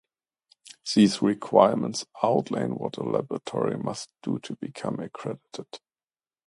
These 0.95 1.21
requirements 1.21 2.07
outline 2.23 2.71
what 2.71 2.97
a 2.97 3.03
laboratory 3.03 3.77
must 3.77 4.09
do 4.23 4.39
to 4.39 4.55
become 4.55 4.99
accredited. 4.99 5.79